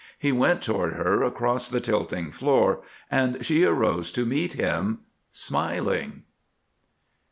He 0.17 0.31
went 0.31 0.63
toward 0.63 0.93
her 0.93 1.21
across 1.21 1.69
the 1.69 1.79
tilting 1.79 2.31
floor 2.31 2.79
and 3.11 3.45
she 3.45 3.63
arose 3.65 4.11
to 4.13 4.25
meet 4.25 4.53
him, 4.53 5.01
smiling. 5.29 6.23